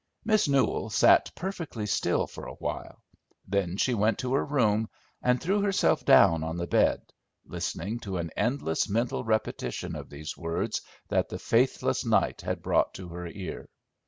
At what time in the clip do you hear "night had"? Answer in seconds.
12.03-12.63